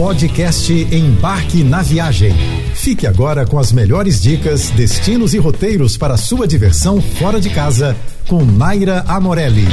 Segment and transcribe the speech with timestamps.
[0.00, 2.32] Podcast Embarque na Viagem.
[2.74, 7.94] Fique agora com as melhores dicas, destinos e roteiros para sua diversão fora de casa
[8.26, 9.66] com Naira Amorelli.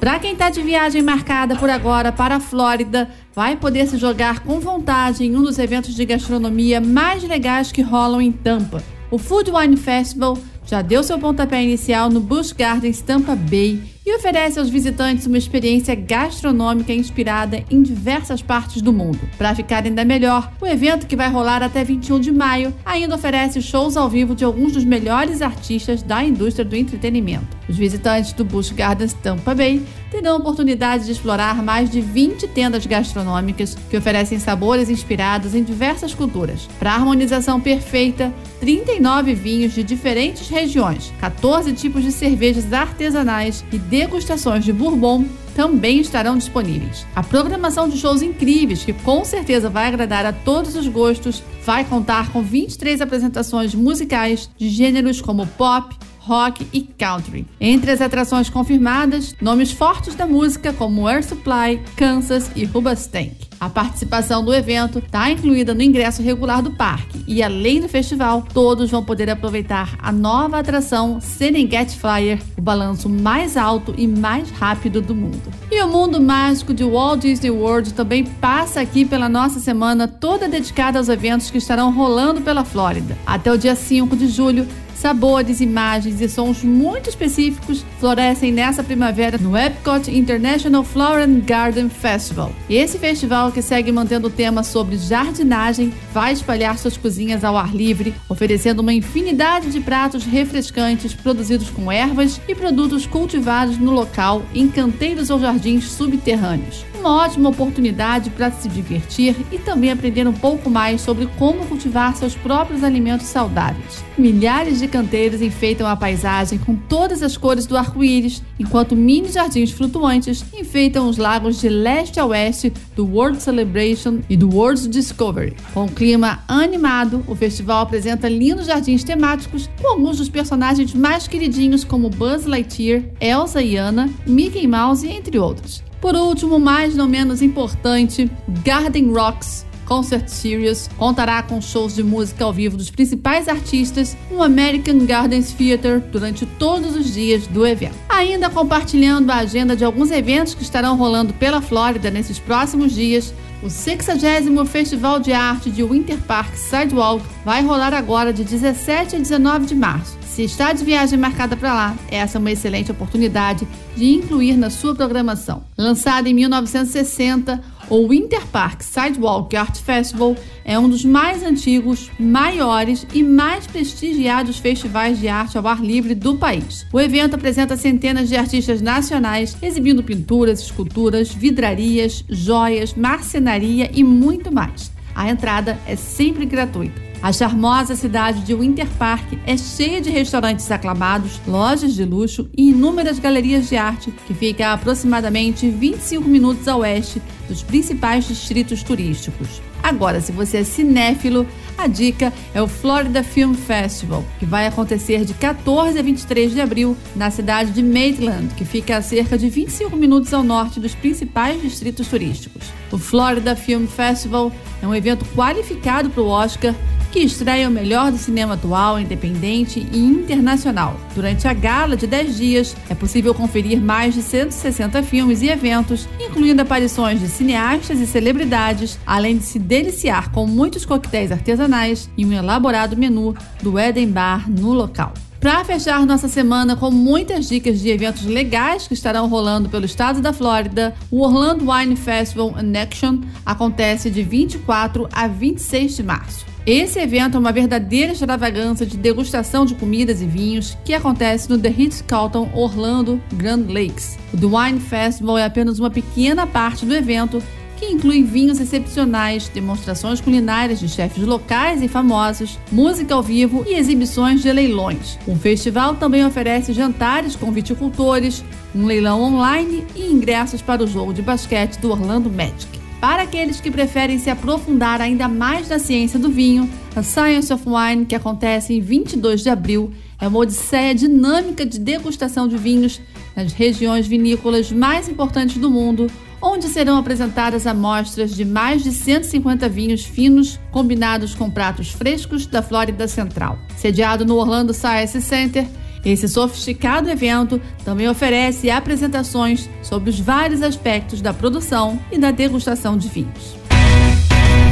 [0.00, 4.40] Para quem está de viagem marcada por agora para a Flórida, vai poder se jogar
[4.40, 8.82] com vontade em um dos eventos de gastronomia mais legais que rolam em Tampa.
[9.10, 10.38] O Food Wine Festival
[10.70, 15.36] já deu seu pontapé inicial no Busch Gardens Tampa Bay e oferece aos visitantes uma
[15.36, 19.18] experiência gastronômica inspirada em diversas partes do mundo.
[19.36, 23.60] Para ficar ainda melhor, o evento que vai rolar até 21 de maio ainda oferece
[23.60, 27.48] shows ao vivo de alguns dos melhores artistas da indústria do entretenimento.
[27.68, 32.46] Os visitantes do Busch Gardens Tampa Bay terão a oportunidade de explorar mais de 20
[32.48, 36.68] tendas gastronômicas que oferecem sabores inspirados em diversas culturas.
[36.78, 43.78] Para a harmonização perfeita, 39 vinhos de diferentes regiões, 14 tipos de cervejas artesanais e
[43.78, 45.24] degustações de bourbon
[45.56, 47.06] também estarão disponíveis.
[47.14, 51.84] A programação de shows incríveis, que com certeza vai agradar a todos os gostos, vai
[51.84, 57.46] contar com 23 apresentações musicais de gêneros como pop, rock e country.
[57.60, 63.49] Entre as atrações confirmadas, nomes fortes da música como Air Supply, Kansas e Rubastank.
[63.60, 68.42] A participação do evento está incluída no ingresso regular do parque e, além do festival,
[68.54, 74.50] todos vão poder aproveitar a nova atração Serengeti Flyer, o balanço mais alto e mais
[74.50, 75.52] rápido do mundo.
[75.70, 80.48] E o mundo mágico de Walt Disney World também passa aqui pela nossa semana toda
[80.48, 83.14] dedicada aos eventos que estarão rolando pela Flórida.
[83.26, 84.66] Até o dia 5 de julho,
[85.00, 91.88] Sabores, imagens e sons muito específicos florescem nessa primavera no Epcot International Flower and Garden
[91.88, 92.52] Festival.
[92.68, 97.74] Esse festival, que segue mantendo o tema sobre jardinagem, vai espalhar suas cozinhas ao ar
[97.74, 104.42] livre, oferecendo uma infinidade de pratos refrescantes produzidos com ervas e produtos cultivados no local
[104.54, 110.32] em canteiros ou jardins subterrâneos uma ótima oportunidade para se divertir e também aprender um
[110.32, 114.04] pouco mais sobre como cultivar seus próprios alimentos saudáveis.
[114.16, 119.70] Milhares de canteiros enfeitam a paisagem com todas as cores do arco-íris, enquanto mini jardins
[119.70, 125.56] flutuantes enfeitam os lagos de leste a oeste do World Celebration e do World Discovery.
[125.72, 131.26] Com um clima animado, o festival apresenta lindos jardins temáticos com alguns dos personagens mais
[131.26, 135.82] queridinhos como Buzz Lightyear, Elsa e Anna, Mickey Mouse, entre outros.
[136.00, 138.30] Por último, mais não menos importante,
[138.64, 144.40] Garden Rocks Concert Series contará com shows de música ao vivo dos principais artistas no
[144.40, 147.96] American Gardens Theater durante todos os dias do evento.
[148.08, 153.34] Ainda compartilhando a agenda de alguns eventos que estarão rolando pela Flórida nesses próximos dias,
[153.62, 159.18] o 60 Festival de Arte de Winter Park Sidewalk vai rolar agora de 17 a
[159.18, 160.16] 19 de março.
[160.24, 163.66] Se está de viagem marcada para lá, essa é uma excelente oportunidade
[163.96, 165.62] de incluir na sua programação.
[165.76, 173.04] Lançado em 1960, o Winter Park Sidewalk Art Festival é um dos mais antigos, maiores
[173.12, 176.86] e mais prestigiados festivais de arte ao ar livre do país.
[176.92, 184.54] O evento apresenta centenas de artistas nacionais exibindo pinturas, esculturas, vidrarias, joias, marcenaria e muito
[184.54, 184.92] mais.
[185.12, 187.09] A entrada é sempre gratuita.
[187.22, 192.70] A charmosa cidade de Winter Park é cheia de restaurantes aclamados, lojas de luxo e
[192.70, 198.82] inúmeras galerias de arte que fica a aproximadamente 25 minutos a oeste dos principais distritos
[198.82, 199.60] turísticos.
[199.82, 205.24] Agora, se você é cinéfilo, a dica é o Florida Film Festival, que vai acontecer
[205.26, 209.48] de 14 a 23 de abril na cidade de Maitland, que fica a cerca de
[209.48, 212.64] 25 minutos ao norte dos principais distritos turísticos.
[212.90, 214.50] O Florida Film Festival
[214.82, 216.74] é um evento qualificado para o Oscar
[217.10, 220.98] que estreia o melhor do cinema atual, independente e internacional.
[221.14, 226.08] Durante a gala de 10 dias, é possível conferir mais de 160 filmes e eventos,
[226.20, 232.24] incluindo aparições de cineastas e celebridades, além de se deliciar com muitos coquetéis artesanais e
[232.24, 235.12] um elaborado menu do Eden Bar no local.
[235.40, 240.20] Para fechar nossa semana com muitas dicas de eventos legais que estarão rolando pelo estado
[240.20, 246.49] da Flórida, o Orlando Wine Festival in Action acontece de 24 a 26 de março.
[246.66, 251.58] Esse evento é uma verdadeira extravagância de degustação de comidas e vinhos que acontece no
[251.58, 254.18] The Ritz-Carlton Orlando Grand Lakes.
[254.32, 257.42] O The Wine Festival é apenas uma pequena parte do evento
[257.78, 263.72] que inclui vinhos excepcionais, demonstrações culinárias de chefes locais e famosos, música ao vivo e
[263.72, 265.18] exibições de leilões.
[265.26, 271.14] O festival também oferece jantares com viticultores, um leilão online e ingressos para o jogo
[271.14, 272.79] de basquete do Orlando Magic.
[273.00, 277.64] Para aqueles que preferem se aprofundar ainda mais na ciência do vinho, a Science of
[277.66, 283.00] Wine, que acontece em 22 de abril, é uma odisseia dinâmica de degustação de vinhos
[283.34, 286.08] nas regiões vinícolas mais importantes do mundo,
[286.42, 292.60] onde serão apresentadas amostras de mais de 150 vinhos finos combinados com pratos frescos da
[292.60, 293.58] Flórida Central.
[293.78, 295.66] Sediado no Orlando Science Center,
[296.04, 302.96] esse sofisticado evento também oferece apresentações sobre os vários aspectos da produção e da degustação
[302.96, 303.56] de vinhos.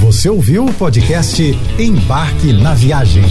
[0.00, 1.42] Você ouviu o podcast
[1.78, 3.24] Embarque na Viagem.